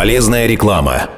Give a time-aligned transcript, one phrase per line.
[0.00, 1.10] Полезная реклама.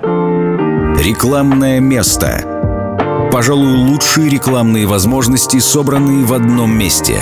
[0.99, 3.29] Рекламное место.
[3.31, 7.21] Пожалуй, лучшие рекламные возможности, собранные в одном месте.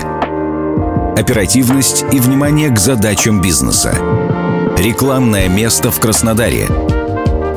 [1.18, 3.94] Оперативность и внимание к задачам бизнеса.
[4.78, 6.66] Рекламное место в Краснодаре.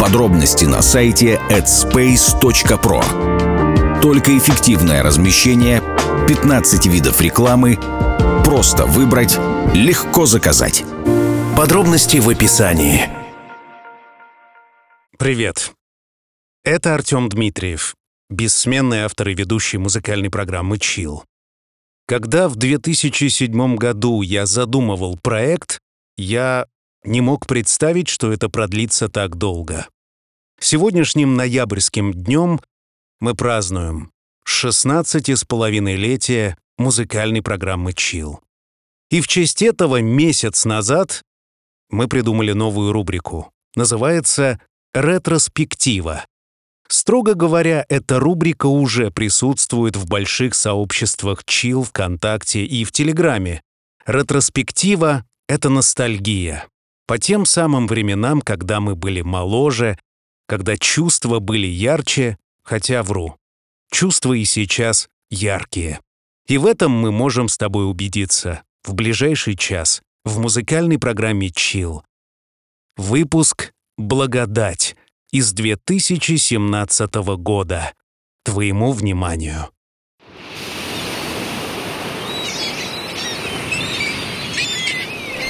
[0.02, 4.02] Подробности на сайте adspace.pro.
[4.02, 5.82] Только эффективное размещение,
[6.28, 7.80] 15 видов рекламы,
[8.44, 9.40] просто выбрать,
[9.74, 10.84] легко заказать.
[11.56, 13.23] Подробности в описании.
[15.24, 15.74] Привет.
[16.66, 17.96] Это Артем Дмитриев,
[18.30, 21.24] бессменный автор и ведущий музыкальной программы «Чил».
[22.08, 25.80] Когда в 2007 году я задумывал проект,
[26.18, 26.68] я
[27.06, 29.88] не мог представить, что это продлится так долго.
[30.60, 32.60] Сегодняшним ноябрьским днем
[33.22, 34.12] мы празднуем
[34.44, 38.42] 16 с половиной летия музыкальной программы «Чил».
[39.10, 41.22] И в честь этого месяц назад
[41.90, 43.54] мы придумали новую рубрику.
[43.78, 44.60] Называется
[44.94, 46.26] «Ретроспектива».
[46.88, 53.64] Строго говоря, эта рубрика уже присутствует в больших сообществах Чил, ВКонтакте и в Телеграме.
[54.06, 56.68] Ретроспектива— это ностальгия.
[57.08, 59.98] По тем самым временам, когда мы были моложе,
[60.48, 63.38] когда чувства были ярче, хотя вру.
[63.92, 66.00] Чувства и сейчас яркие.
[66.48, 72.04] И в этом мы можем с тобой убедиться в ближайший час в музыкальной программе «Чил».
[72.96, 74.96] Выпуск «Благодать»
[75.32, 77.94] из 2017 года.
[78.44, 79.70] Твоему вниманию.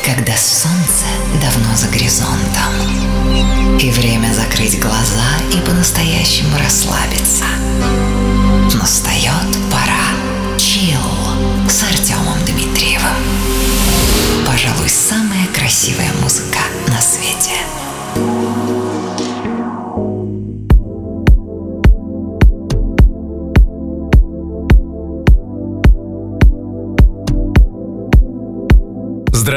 [0.04, 1.06] Когда солнце
[1.42, 7.46] давно за горизонтом И время закрыть глаза и по-настоящему расслабиться
[8.78, 11.00] Настает пора Чил
[11.70, 13.16] с Артемом Дмитриевым
[14.46, 17.54] Пожалуй, самая красивая музыка на свете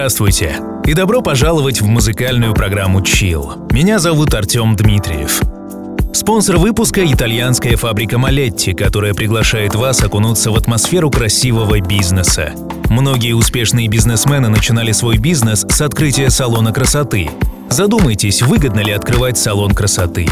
[0.07, 3.73] Здравствуйте и добро пожаловать в музыкальную программу Chill.
[3.73, 5.43] Меня зовут Артем Дмитриев.
[6.13, 12.53] Спонсор выпуска– итальянская фабрика Малетти, которая приглашает вас окунуться в атмосферу красивого бизнеса.
[12.89, 17.29] Многие успешные бизнесмены начинали свой бизнес с открытия салона красоты.
[17.69, 20.29] Задумайтесь, выгодно ли открывать салон красоты.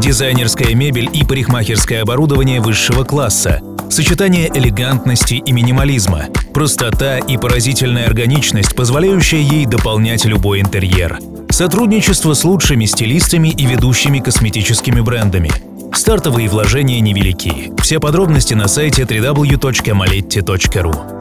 [0.00, 3.60] Дизайнерская мебель и парикмахерское оборудование высшего класса,
[3.90, 11.18] Сочетание элегантности и минимализма, простота и поразительная органичность, позволяющая ей дополнять любой интерьер.
[11.50, 15.50] Сотрудничество с лучшими стилистами и ведущими косметическими брендами.
[15.94, 17.72] Стартовые вложения невелики.
[17.78, 21.17] Все подробности на сайте www.maletti.ru.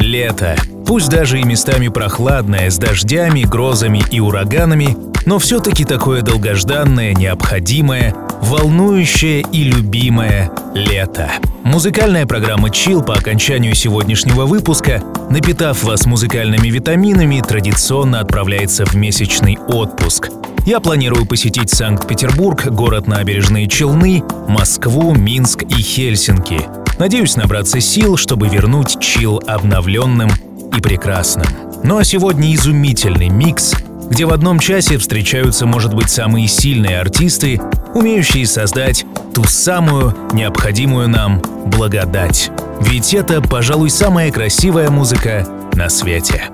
[0.00, 0.56] Лето.
[0.86, 4.96] Пусть даже и местами прохладное, с дождями, грозами и ураганами,
[5.26, 11.30] но все-таки такое долгожданное, необходимое, волнующее и любимое лето.
[11.62, 19.58] Музыкальная программа «Чил» по окончанию сегодняшнего выпуска, напитав вас музыкальными витаминами, традиционно отправляется в месячный
[19.68, 20.30] отпуск.
[20.66, 26.62] Я планирую посетить Санкт-Петербург, город Набережные Челны, Москву, Минск и Хельсинки.
[27.00, 30.30] Надеюсь набраться сил, чтобы вернуть чил обновленным
[30.76, 31.46] и прекрасным.
[31.82, 33.74] Ну а сегодня изумительный микс—
[34.10, 37.60] где в одном часе встречаются, может быть, самые сильные артисты,
[37.94, 42.50] умеющие создать ту самую необходимую нам благодать.
[42.80, 46.50] Ведь это, пожалуй, самая красивая музыка на свете.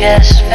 [0.00, 0.49] just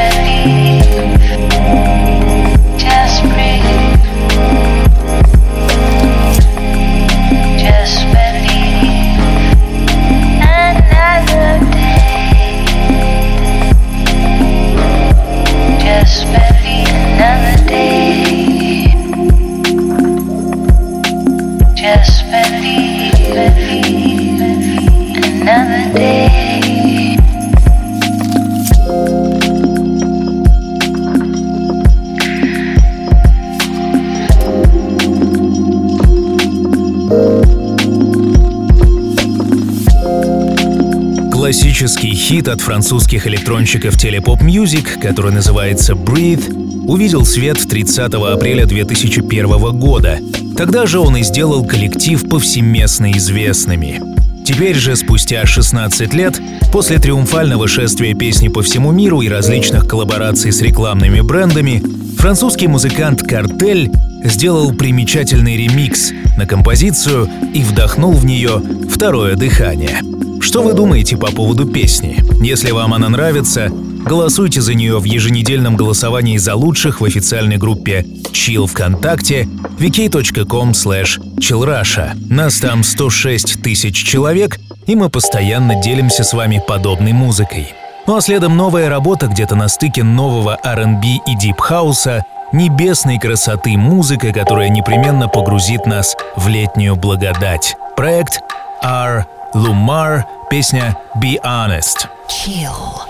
[41.86, 49.48] Классический хит от французских электронщиков Telepop Music, который называется «Breathe», увидел свет 30 апреля 2001
[49.78, 50.18] года.
[50.58, 54.02] Тогда же он и сделал коллектив повсеместно известными.
[54.44, 60.52] Теперь же, спустя 16 лет, после триумфального шествия песни по всему миру и различных коллабораций
[60.52, 61.84] с рекламными брендами,
[62.18, 63.92] французский музыкант «Картель»
[64.24, 70.02] сделал примечательный ремикс на композицию и вдохнул в нее второе дыхание.
[70.46, 72.24] Что вы думаете по поводу песни?
[72.40, 78.06] Если вам она нравится, голосуйте за нее в еженедельном голосовании за лучших в официальной группе
[78.32, 79.50] Chill ВКонтакте
[79.80, 82.12] vk.com slash chillrusha.
[82.30, 87.74] Нас там 106 тысяч человек, и мы постоянно делимся с вами подобной музыкой.
[88.06, 92.24] Ну а следом новая работа где-то на стыке нового R&B и дипхауса
[92.54, 97.76] небесной красоты музыка, которая непременно погрузит нас в летнюю благодать.
[97.98, 98.42] Проект
[98.84, 99.26] R.
[99.56, 102.09] Lumar, песня Be Honest.
[102.29, 103.07] Chill.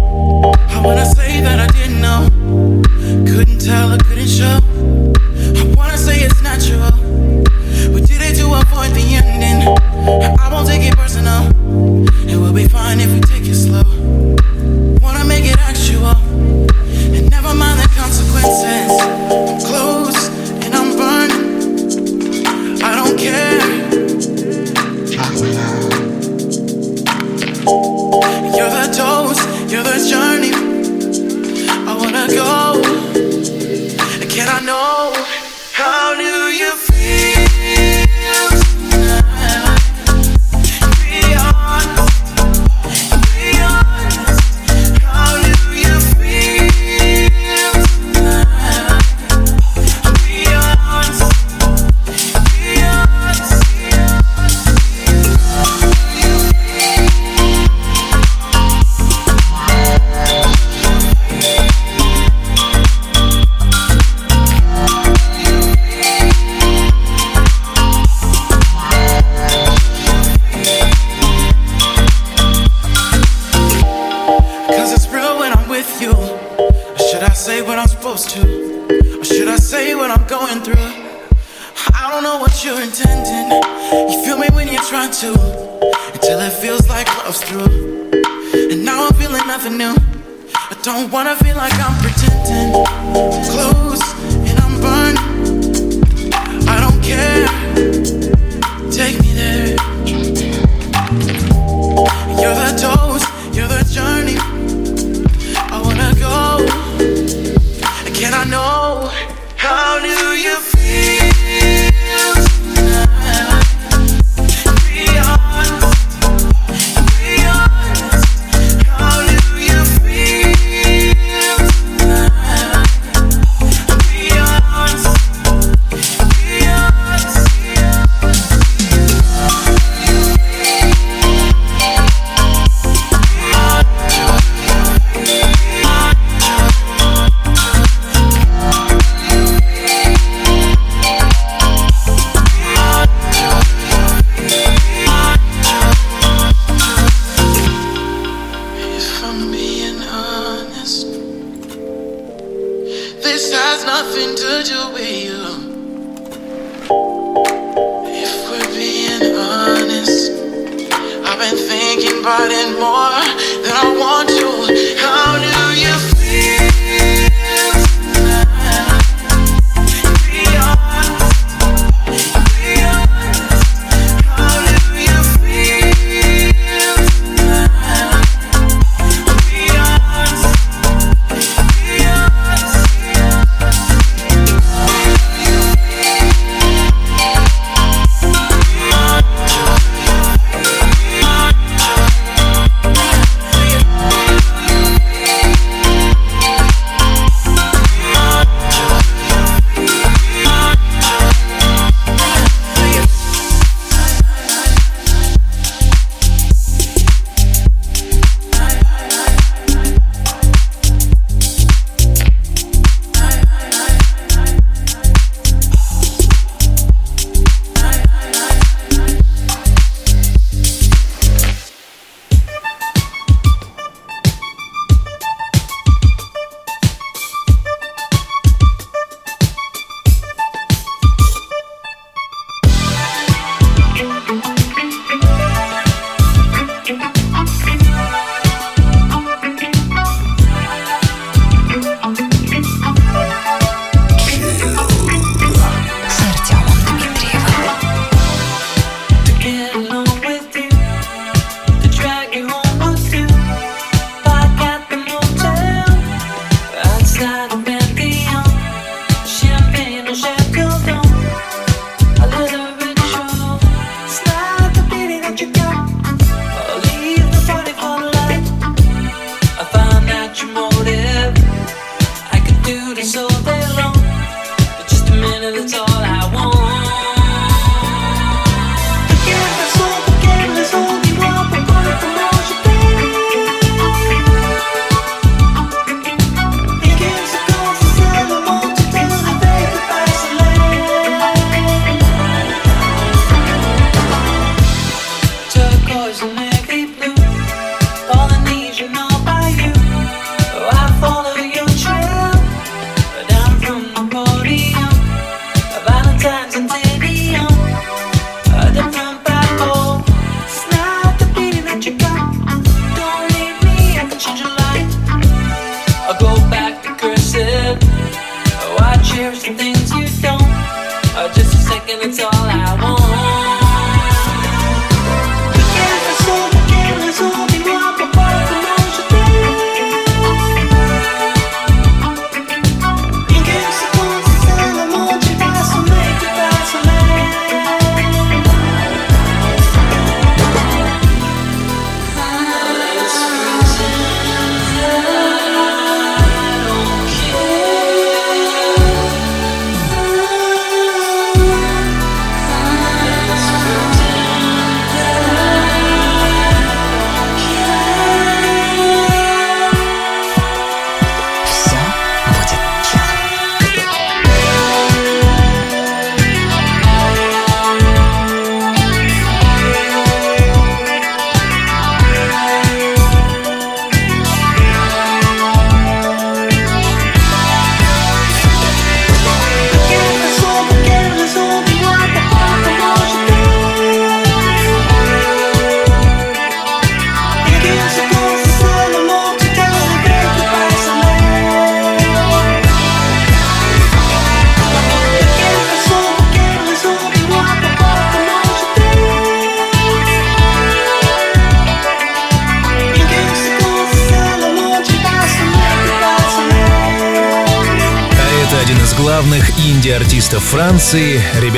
[0.00, 2.28] I wanna say that I didn't know,
[3.26, 4.58] couldn't tell or couldn't show.
[5.60, 6.92] I wanna say it's natural,
[7.92, 8.81] we did it to avoid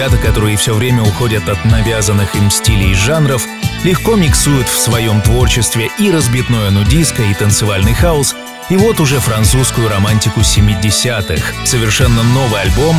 [0.05, 3.43] Ребята, которые все время уходят от навязанных им стилей и жанров,
[3.83, 8.35] легко миксуют в своем творчестве и разбитное нудиско, и танцевальный хаос,
[8.69, 11.65] и вот уже французскую романтику 70-х.
[11.65, 12.95] Совершенно новый альбом,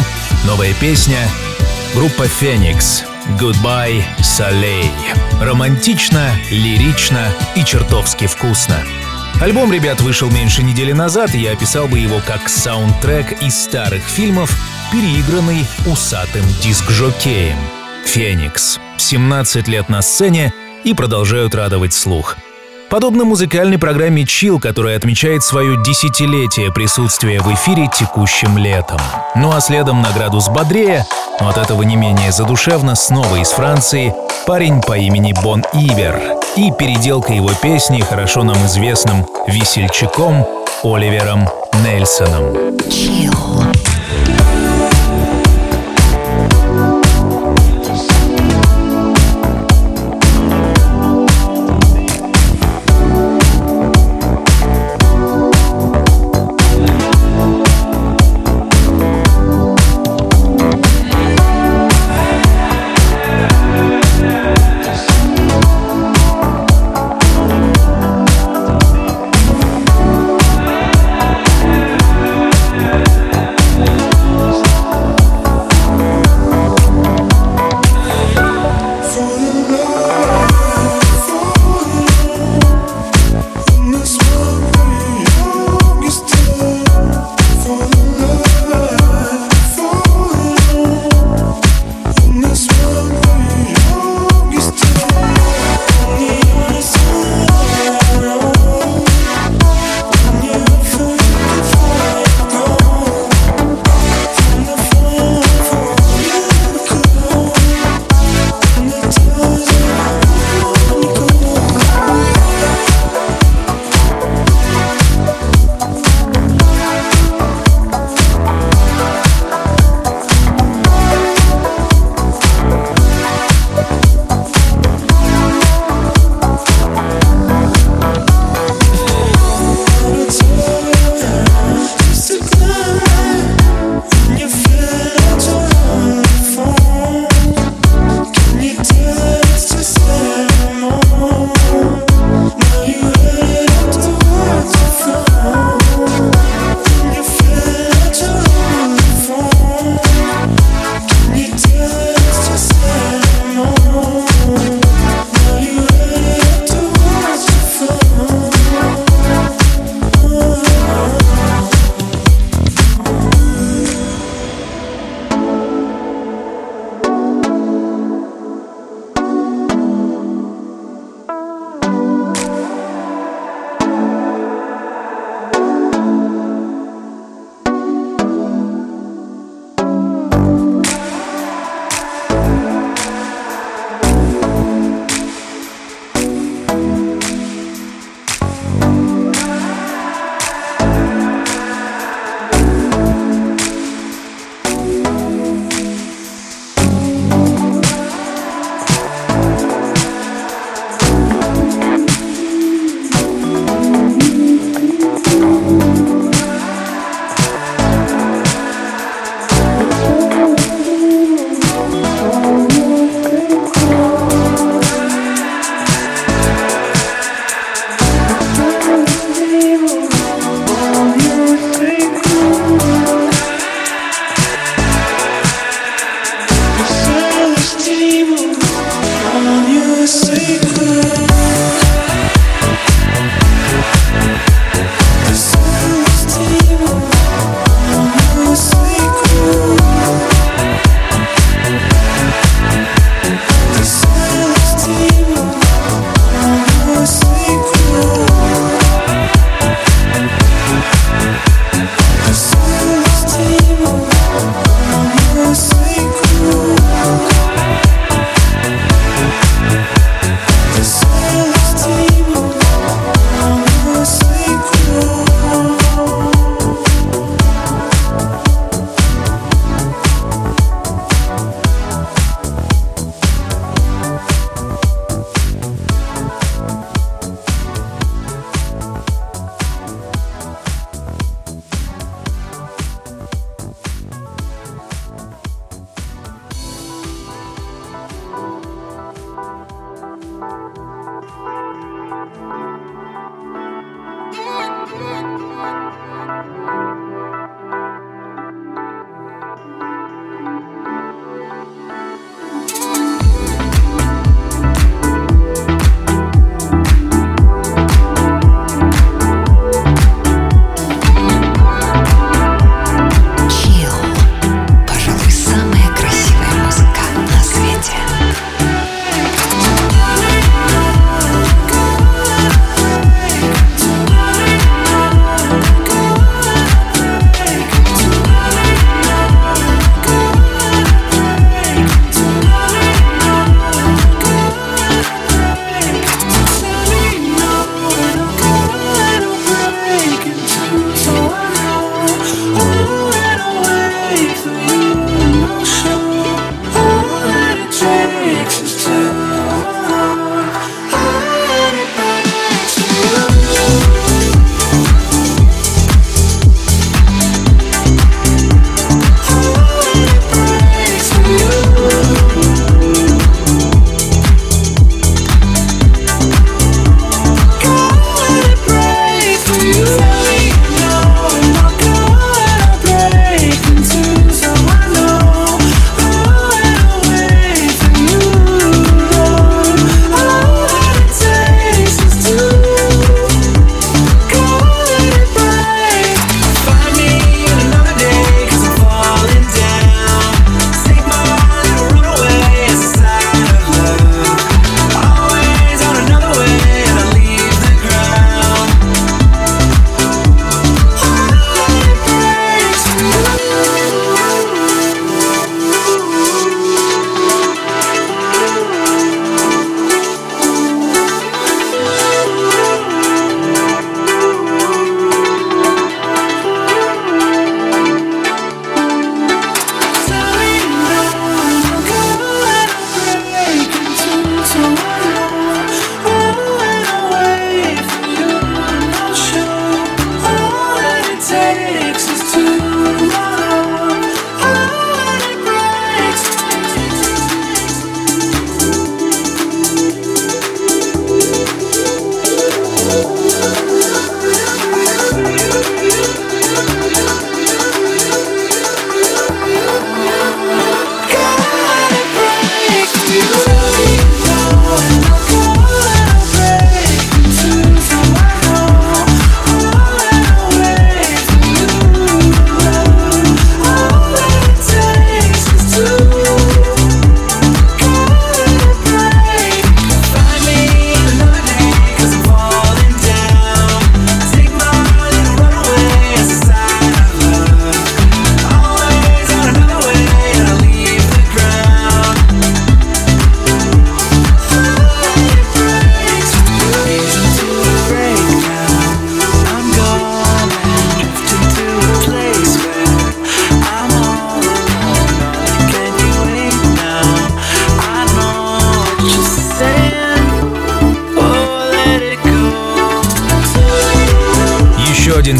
[0.46, 1.18] новая песня.
[1.94, 3.04] Группа «Феникс»,
[3.38, 4.90] «Goodbye, Soleil».
[5.40, 8.82] Романтично, лирично и чертовски вкусно.
[9.40, 14.02] Альбом, ребят, вышел меньше недели назад, и я описал бы его как саундтрек из старых
[14.02, 14.50] фильмов,
[14.92, 17.56] переигранный усатым диск-жокеем.
[18.04, 18.78] «Феникс».
[18.98, 20.52] 17 лет на сцене
[20.84, 22.36] и продолжают радовать слух.
[22.88, 29.00] Подобно музыкальной программе Chill, которая отмечает свое десятилетие присутствия в эфире текущим летом.
[29.34, 31.04] Ну а следом на градус бодрее,
[31.40, 34.14] но от этого не менее задушевно, снова из Франции,
[34.46, 36.20] парень по имени Бон Ивер
[36.56, 40.46] и переделка его песни хорошо нам известным весельчаком
[40.84, 41.48] Оливером
[41.82, 42.54] Нельсоном.
[42.88, 43.45] Chill.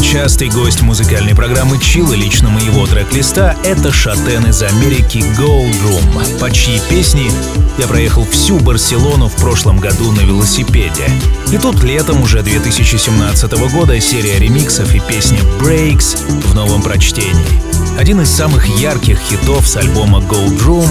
[0.01, 6.51] Частый гость музыкальной программы и лично моего трек-листа— это шатен из Америки Gold Room, под
[6.51, 7.31] чьи песни
[7.77, 11.09] я проехал всю Барселону в прошлом году на велосипеде.
[11.53, 17.66] И тут летом уже 2017 года серия ремиксов и песня Breaks в новом прочтении.
[17.97, 20.87] Один из самых ярких хитов с альбома Gold Room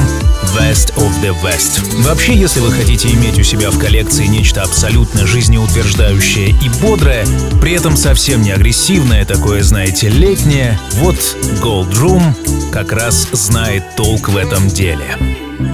[0.59, 1.81] West of the West.
[2.03, 7.25] Вообще, если вы хотите иметь у себя в коллекции нечто абсолютно жизнеутверждающее и бодрое,
[7.61, 11.17] при этом совсем не агрессивное, такое, знаете, летнее, вот
[11.63, 15.17] Gold Room как раз знает толк в этом деле.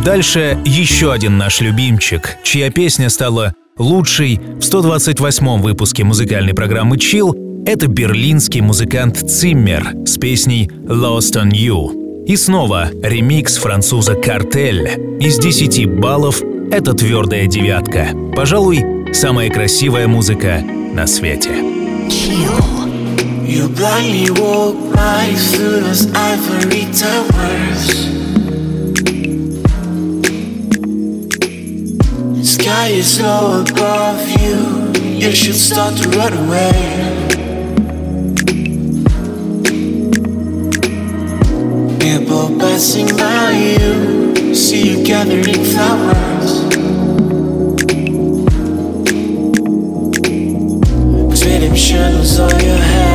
[0.05, 7.52] Дальше еще один наш любимчик, чья песня стала лучшей в 128-м выпуске музыкальной программы Chill,
[7.65, 12.25] это берлинский музыкант Циммер с песней «Lost on You».
[12.27, 15.19] И снова ремикс француза «Картель».
[15.21, 18.09] Из 10 баллов это твердая девятка.
[18.35, 21.51] Пожалуй, самая красивая музыка на свете.
[23.53, 28.09] You blindly walk right through those ivory towers.
[32.43, 34.93] Sky is low above you.
[35.19, 37.42] You should start to run away.
[42.23, 46.63] People passing by you, see you gathering flowers.
[51.43, 53.12] Redemption was all you had,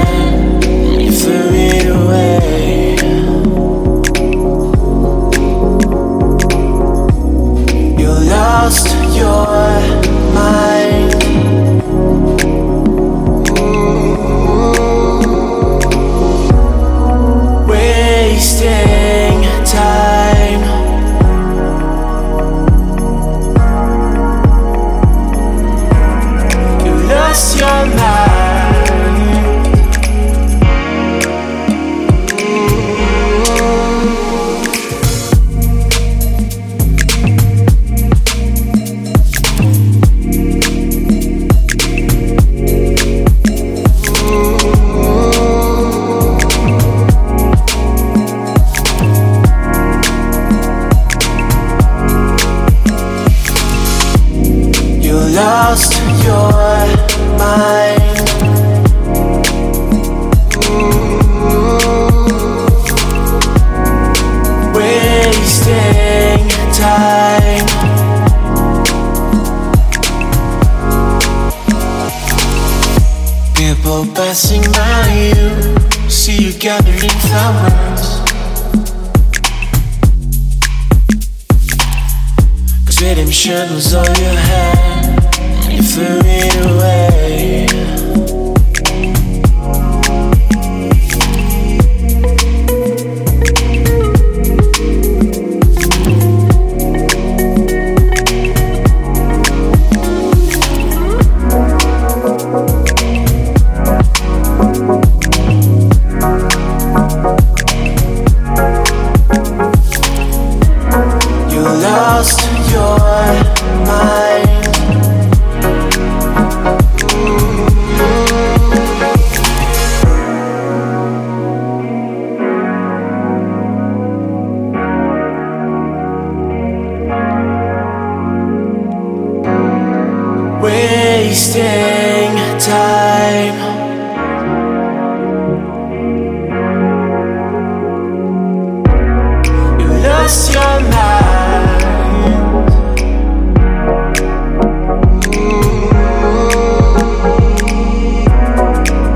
[83.77, 84.06] was all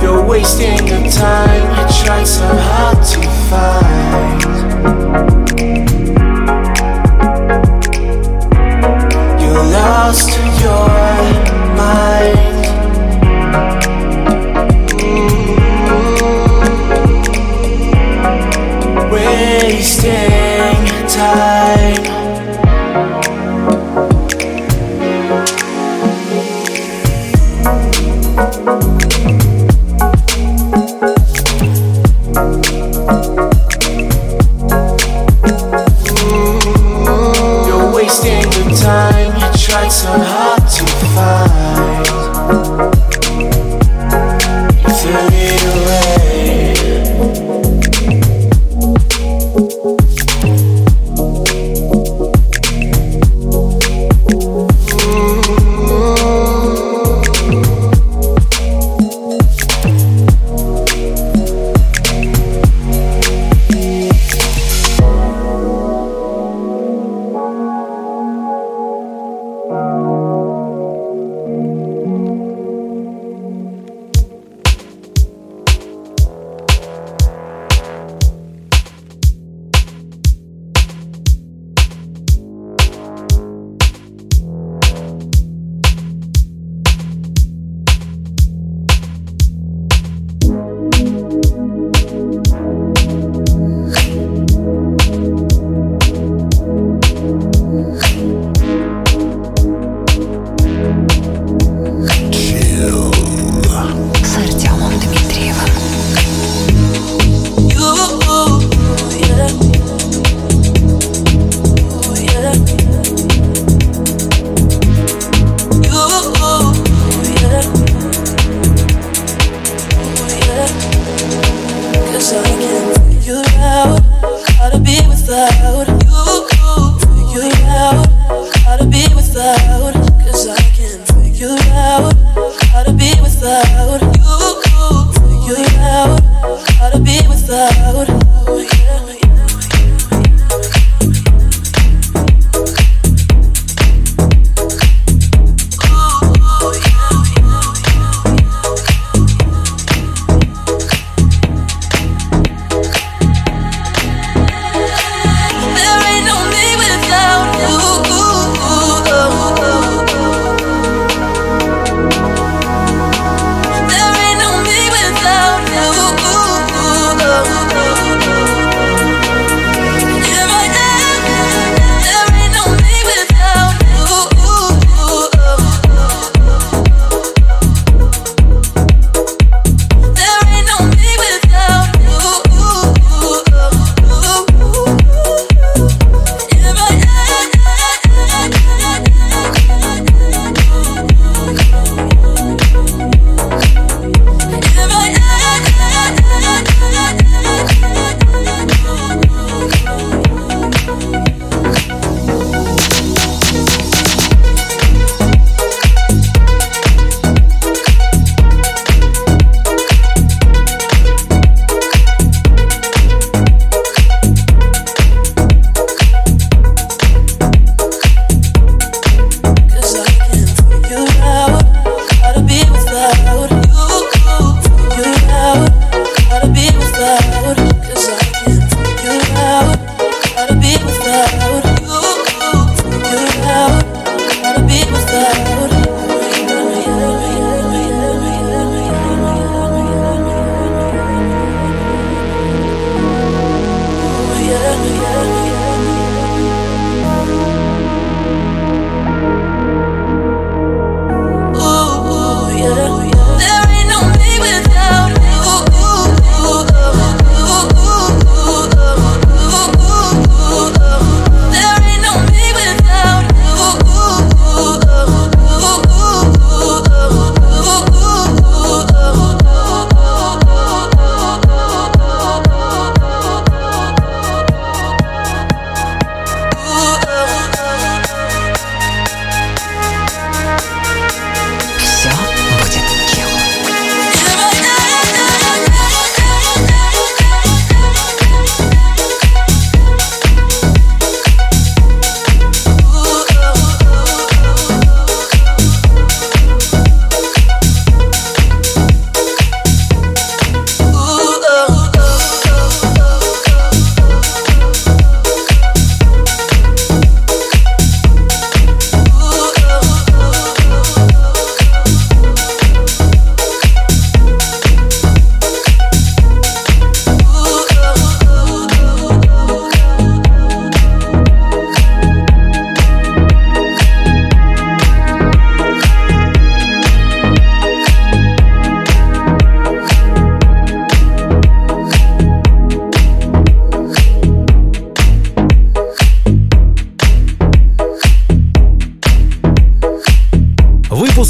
[0.02, 1.69] You're wasting your time.
[1.76, 2.70] You tried so hard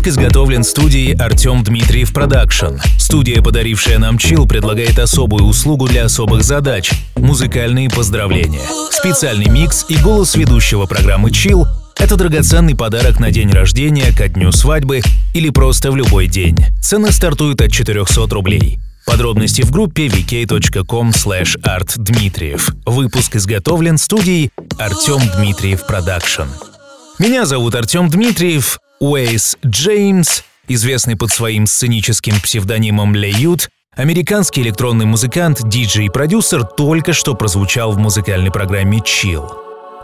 [0.02, 2.78] Выпуск изготовлен студией Артем Дмитриев Production.
[2.97, 8.64] Студия, подарившая нам Chill, предлагает особую услугу для особых задач— музыкальные поздравления.
[8.89, 11.68] Специальный микс и голос ведущего программы «Chill»—
[11.99, 15.02] это драгоценный подарок на день рождения, ко дню свадьбы
[15.36, 16.58] или просто в любой день.
[16.82, 18.80] Цены стартуют от 400 рублей.
[19.06, 22.74] Подробности в группе vk.com artdmitriev.
[22.88, 24.49] Выпуск изготовлен студией
[24.80, 26.48] Артем Дмитриев Production.
[27.20, 35.60] Меня зовут Артем Дмитриев, Уэйс Джеймс, известный под своим сценическим псевдонимом Леют, американский электронный музыкант,
[35.64, 39.52] диджей и продюсер, только что прозвучал в музыкальной программе Chill.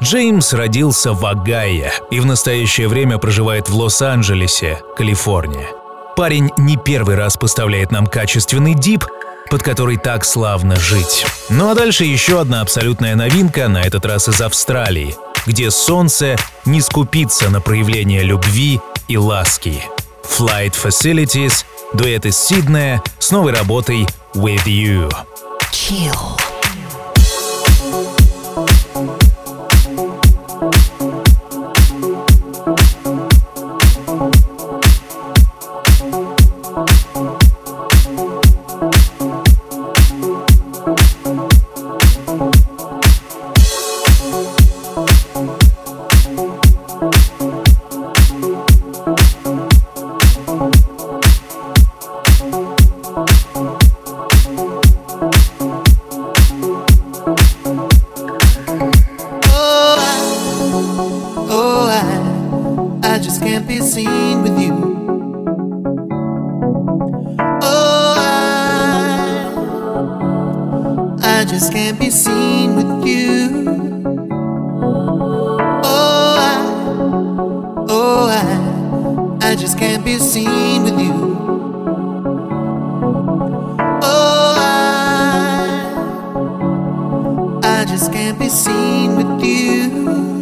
[0.01, 5.67] Джеймс родился в Огайо и в настоящее время проживает в Лос-Анджелесе, Калифорния.
[6.15, 9.05] Парень не первый раз поставляет нам качественный дип,
[9.51, 11.23] под который так славно жить.
[11.49, 15.15] Ну а дальше еще одна абсолютная новинка, на этот раз из Австралии,
[15.47, 16.35] где солнце
[16.65, 19.81] не скупится на проявление любви и ласки.
[20.23, 25.11] Flight Facilities, дуэт из Сиднея с новой работой With You.
[25.71, 26.46] Chill.
[71.47, 73.63] just can't be seen with you.
[75.83, 78.27] Oh, I, oh,
[79.41, 81.13] I, I just can't be seen with you.
[84.03, 84.55] Oh,
[87.63, 90.36] I, I just can't be seen with you.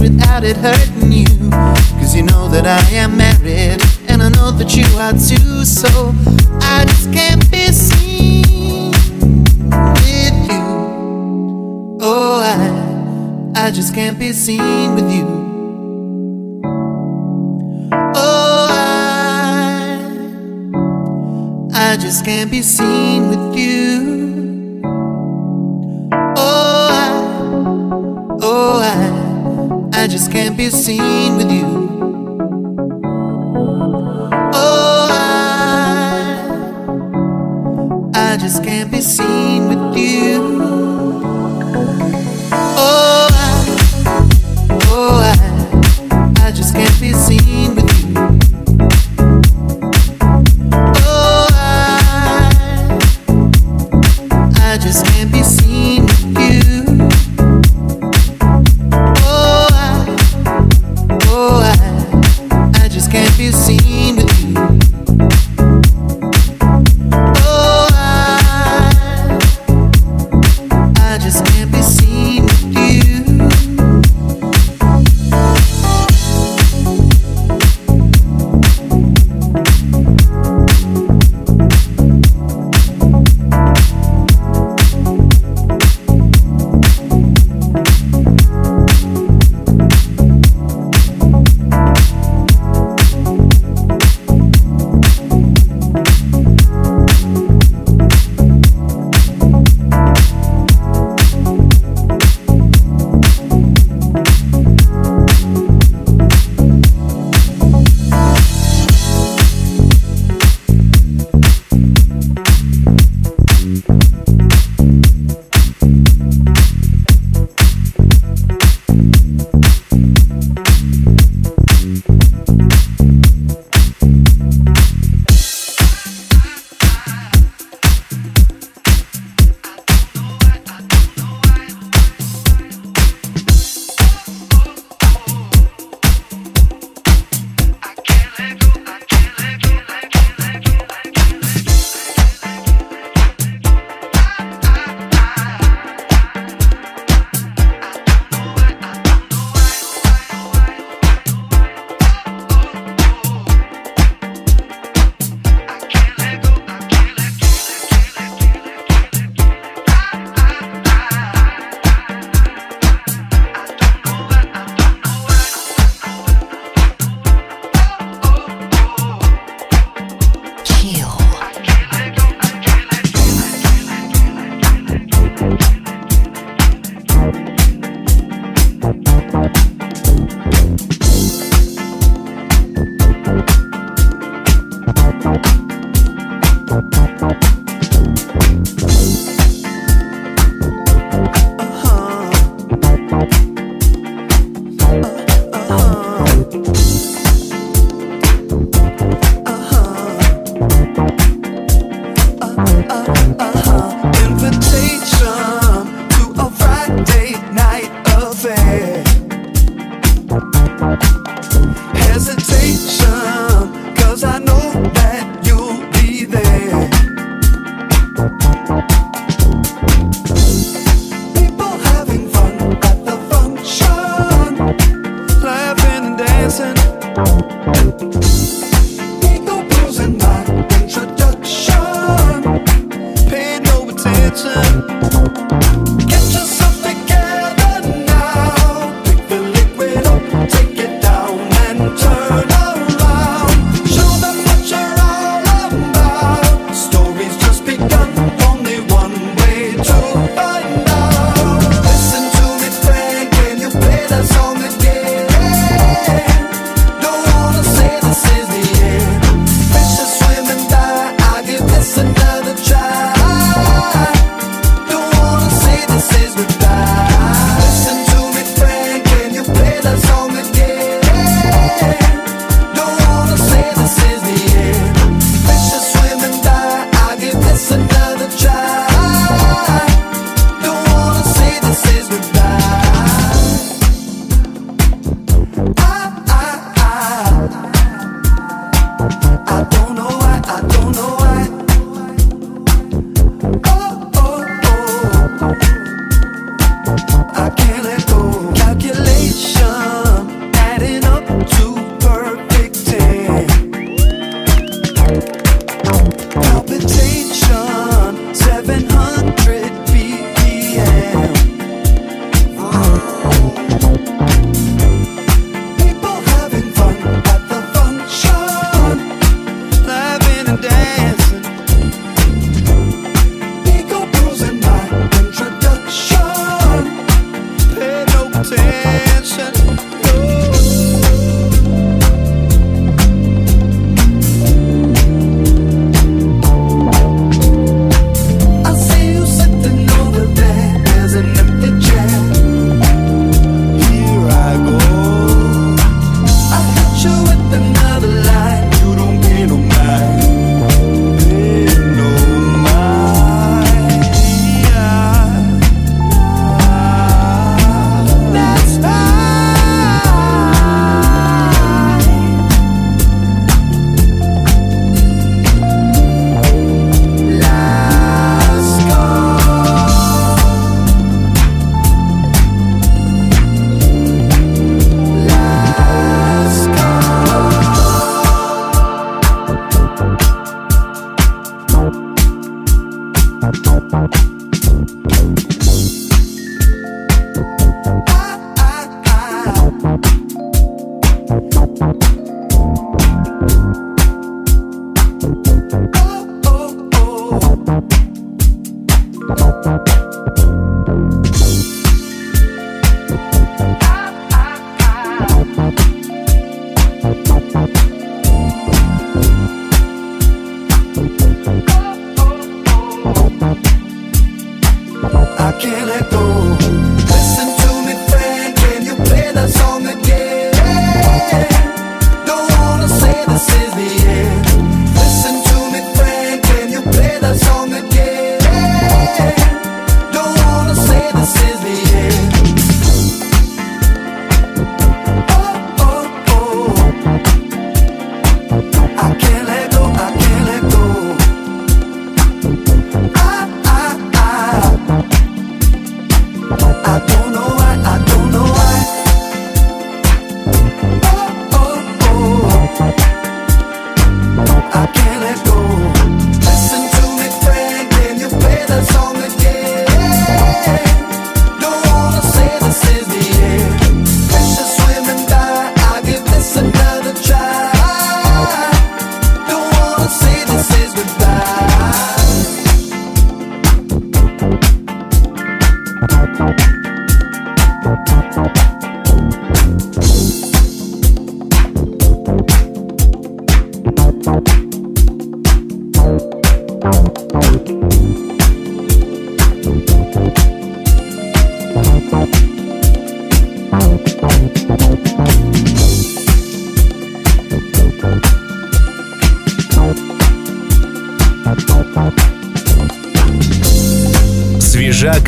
[0.00, 1.50] without it hurting you.
[2.00, 6.14] Cause you know that I am married, and I know that you are too, so
[6.62, 8.92] I just can't be seen
[9.70, 11.98] with you.
[12.02, 12.40] Oh,
[13.54, 15.26] I, I just can't be seen with you.
[17.92, 18.72] Oh, I,
[21.92, 24.19] I just can't be seen with you.
[30.00, 31.66] I just can't be seen with you.
[34.54, 35.08] Oh,
[38.14, 41.09] I, I just can't be seen with you.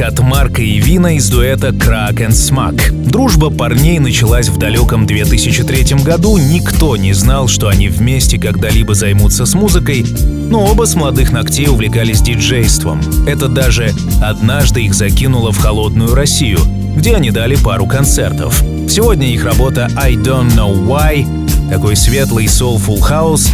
[0.03, 2.93] От Марка и Вина из дуэта Крак and Смак.
[2.93, 6.37] Дружба парней началась в далеком 2003 году.
[6.39, 10.05] Никто не знал, что они вместе когда-либо займутся с музыкой,
[10.51, 13.01] но оба с молодых ногтей увлекались диджейством.
[13.27, 16.59] Это даже однажды их закинуло в холодную Россию,
[16.97, 18.61] где они дали пару концертов.
[18.89, 21.27] Сегодня их работа «I Don't Know Why»
[21.71, 23.49] такой светлый soulful house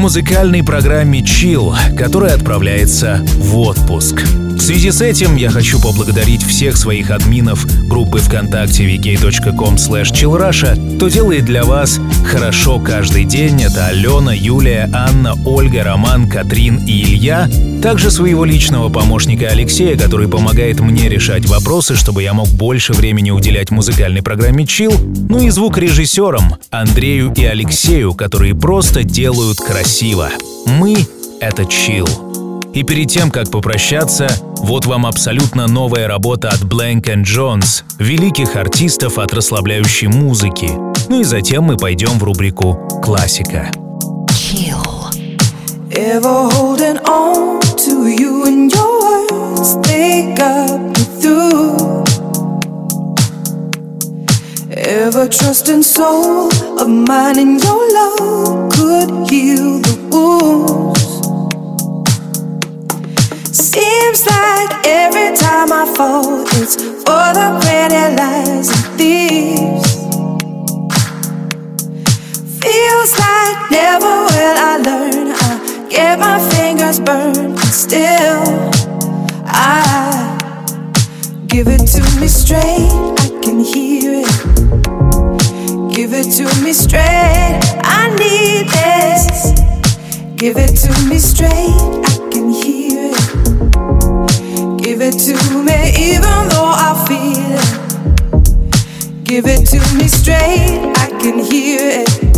[0.00, 4.22] музыкальной программе Chill, которая отправляется в отпуск.
[4.22, 11.08] В связи с этим я хочу поблагодарить всех своих админов группы ВКонтакте vk.com chillrusha, кто
[11.08, 13.62] делает для вас хорошо каждый день.
[13.62, 17.48] Это Алена, Юлия, Анна, Ольга, Роман, Катрин и Илья.
[17.82, 23.30] Также своего личного помощника Алексея, который помогает мне решать вопросы, чтобы я мог больше времени
[23.30, 24.94] уделять музыкальной программе Chill.
[25.30, 30.28] Ну и звукорежиссерам Андрею и Алексею, которые просто делают красиво.
[30.66, 31.06] Мы—
[31.40, 32.06] это Chill.
[32.74, 34.28] И перед тем, как попрощаться,
[34.58, 40.70] вот вам абсолютно новая работа от Blank Jones, великих артистов от расслабляющей музыки.
[41.08, 43.70] Ну и затем мы пойдем в рубрику «Классика».
[44.28, 44.86] Chill.
[45.92, 47.59] Ever holding on
[48.06, 52.04] you and your words, they got me through.
[54.72, 61.00] Ever trusting soul of mine and your love could heal the wounds.
[63.52, 69.90] Seems like every time I fall, it's for the pretty lies and thieves.
[72.62, 75.32] Feels like never will I learn.
[75.32, 78.70] I get my fingers burned, still
[79.44, 80.38] I
[81.48, 82.88] give it to me straight.
[83.18, 85.94] I can hear it.
[85.94, 87.58] Give it to me straight.
[87.82, 89.52] I need this.
[90.36, 91.50] Give it to me straight.
[91.50, 93.18] I can hear it.
[94.82, 95.34] Give it to
[95.64, 99.24] me even though I feel it.
[99.24, 100.92] Give it to me straight.
[100.96, 102.29] I can hear it.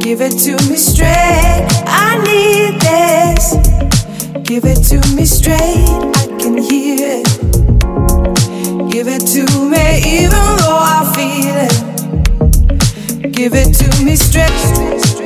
[0.00, 1.66] Give it to me straight.
[1.86, 3.52] I need this.
[4.42, 5.60] Give it to me straight.
[6.16, 7.26] I can hear it.
[8.90, 13.32] Give it to me even though I feel it.
[13.32, 15.19] Give it to me straight.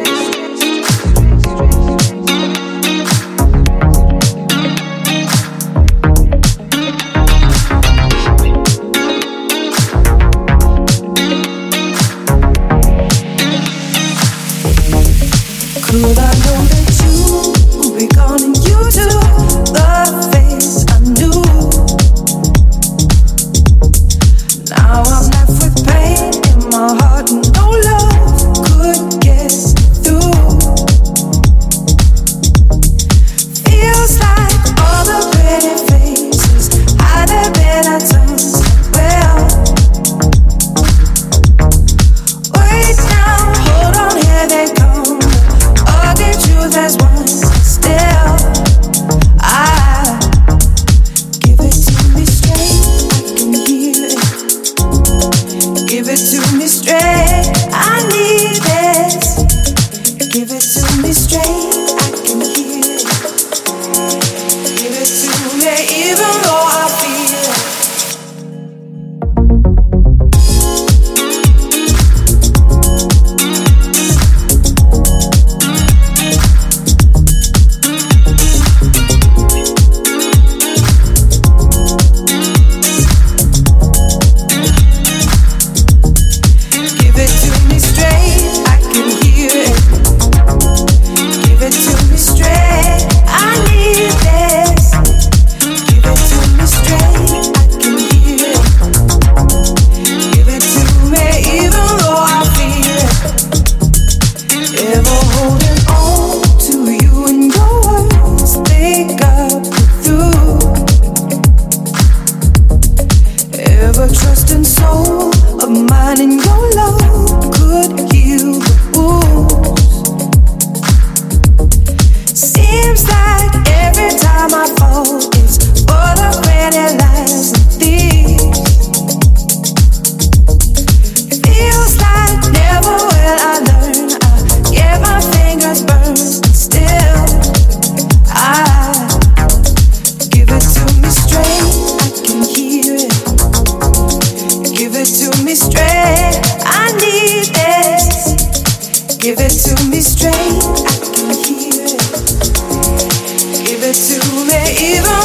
[154.85, 155.24] even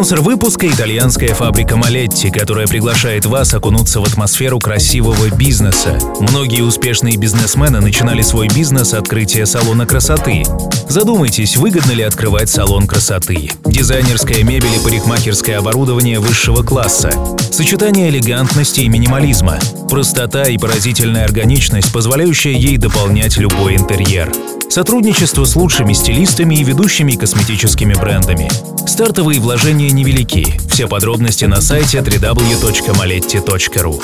[0.00, 5.98] Спонсор выпуска— итальянская фабрика Малетти, которая приглашает вас окунуться в атмосферу красивого бизнеса.
[6.20, 10.42] Многие успешные бизнесмены начинали свой бизнес с открытия салона красоты.
[10.88, 13.50] Задумайтесь, выгодно ли открывать салон красоты.
[13.66, 17.10] Дизайнерская мебель и парикмахерское оборудование высшего класса.
[17.52, 19.58] Сочетание элегантности и минимализма.
[19.90, 24.32] Простота и поразительная органичность, позволяющая ей дополнять любой интерьер.
[24.70, 28.48] Сотрудничество с лучшими стилистами и ведущими косметическими брендами.
[28.86, 30.60] Стартовые вложения невелики.
[30.70, 34.00] Все подробности на сайте www.maletti.ru.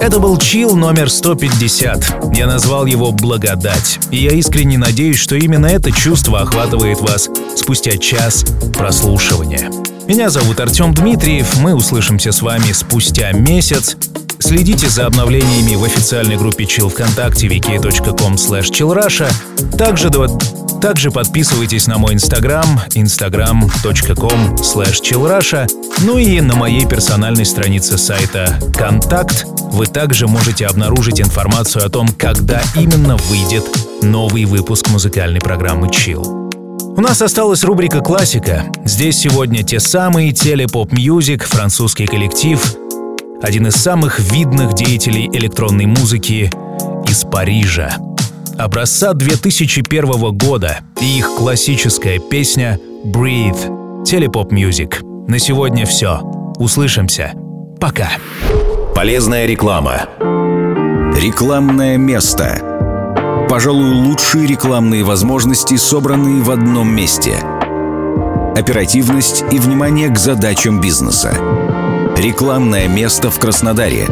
[0.00, 2.36] Это был чил номер 150.
[2.36, 4.00] Я назвал его «Благодать».
[4.10, 8.44] И я искренне надеюсь, что именно это чувство охватывает вас спустя час
[8.76, 9.70] прослушивания.
[10.08, 11.56] Меня зовут Артем Дмитриев.
[11.60, 13.96] Мы услышимся с вами спустя месяц.
[14.38, 19.30] Следите за обновлениями в официальной группе Chill ВКонтакте wiki.com chillrusha.
[19.76, 20.10] Также,
[20.80, 25.66] также подписывайтесь на мой инстаграм instagram.com chillrusha.
[26.00, 32.08] Ну и на моей персональной странице сайта «Контакт» вы также можете обнаружить информацию о том,
[32.08, 33.64] когда именно выйдет
[34.02, 36.42] новый выпуск музыкальной программы Chill.
[36.96, 38.66] У нас осталась рубрика «Классика».
[38.84, 42.60] Здесь сегодня те самые Télépopmusik, французский коллектив—
[43.44, 46.50] один из самых видных деятелей электронной музыки
[47.06, 47.94] из Парижа.
[48.56, 55.28] Образца 2001 года и их классическая песня «Breathe» Телепоп Music.
[55.28, 56.20] На сегодня все.
[56.56, 57.34] Услышимся.
[57.78, 58.12] Пока.
[58.94, 60.08] Полезная реклама.
[61.20, 63.46] Рекламное место.
[63.50, 67.34] Пожалуй, лучшие рекламные возможности, собранные в одном месте.
[68.56, 71.34] Оперативность и внимание к задачам бизнеса.
[72.16, 74.06] Рекламное место в Краснодаре.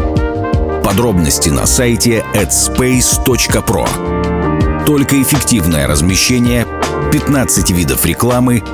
[0.85, 4.85] Подробности на сайте adspace.pro.
[4.85, 6.67] Только эффективное размещение,
[7.13, 8.65] 15 видов рекламы,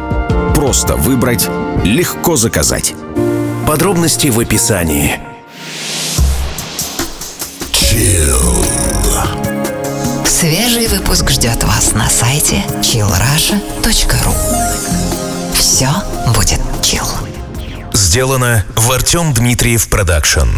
[0.55, 1.47] просто выбрать,
[1.85, 2.95] легко заказать.
[3.67, 5.21] Подробности в описании.
[7.73, 8.65] Chill.
[10.25, 14.33] Свежий выпуск ждет вас на сайте chillrasha.ru.
[15.53, 15.89] Все
[16.35, 16.61] будет.
[18.09, 20.49] Сделано в Артем Дмитриев Продакшн.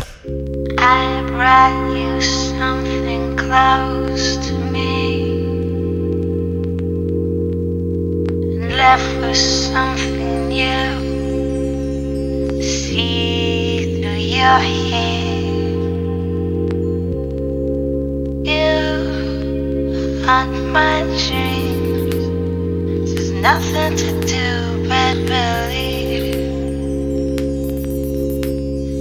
[23.43, 25.80] Nothing to do but believe.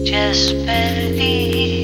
[0.10, 1.78] Just believe.